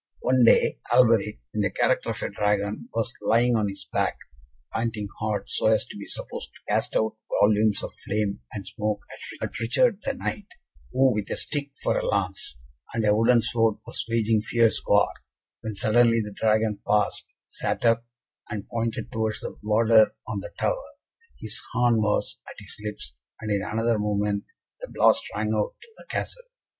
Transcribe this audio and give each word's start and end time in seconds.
One 0.21 0.43
day, 0.45 0.79
Alberic, 0.91 1.41
in 1.53 1.61
the 1.61 1.69
character 1.69 2.09
of 2.09 2.23
a 2.23 2.29
Dragon, 2.31 2.89
was 2.91 3.13
lying 3.21 3.55
on 3.55 3.69
his 3.69 3.87
back, 3.93 4.17
panting 4.73 5.07
hard 5.19 5.47
so 5.47 5.67
as 5.67 5.85
to 5.85 5.95
be 5.95 6.07
supposed 6.07 6.49
to 6.55 6.65
cast 6.73 6.95
out 6.95 7.17
volumes 7.39 7.83
of 7.83 7.93
flame 7.93 8.39
and 8.51 8.65
smoke 8.65 9.03
at 9.39 9.59
Richard, 9.59 9.99
the 10.03 10.15
Knight, 10.15 10.47
who 10.91 11.13
with 11.13 11.29
a 11.29 11.37
stick 11.37 11.73
for 11.83 11.99
a 11.99 12.03
lance, 12.07 12.57
and 12.95 13.05
a 13.05 13.15
wooden 13.15 13.43
sword, 13.43 13.75
was 13.85 14.03
waging 14.09 14.41
fierce 14.41 14.81
war; 14.87 15.07
when 15.61 15.75
suddenly 15.75 16.19
the 16.19 16.33
Dragon 16.33 16.81
paused, 16.83 17.25
sat 17.47 17.85
up, 17.85 18.03
and 18.49 18.67
pointed 18.69 19.11
towards 19.11 19.41
the 19.41 19.55
warder 19.61 20.15
on 20.27 20.39
the 20.39 20.49
tower. 20.57 20.93
His 21.39 21.61
horn 21.73 22.01
was 22.01 22.39
at 22.49 22.55
his 22.57 22.75
lips, 22.83 23.13
and 23.39 23.51
in 23.51 23.61
another 23.61 23.99
moment, 23.99 24.45
the 24.79 24.89
blast 24.91 25.21
rang 25.35 25.53
out 25.53 25.75
through 25.79 25.93
the 25.99 26.07
Castle. 26.09 26.45